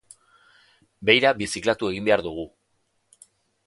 Beira 1.11 1.33
birziklatu 1.43 1.93
egin 1.93 2.11
behar 2.11 2.27
dugu. 2.31 2.51